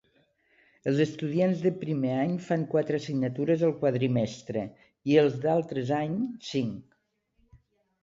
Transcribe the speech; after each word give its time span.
Els 0.91 1.01
estudiants 1.03 1.61
de 1.65 1.71
primer 1.83 2.15
any 2.21 2.33
fan 2.47 2.65
quatre 2.73 2.99
assignatures 3.01 3.67
al 3.69 3.77
quadrimestre, 3.85 4.67
i 5.15 5.23
els 5.27 5.41
d'altres 5.47 5.97
any, 6.03 6.21
cinc. 6.53 7.03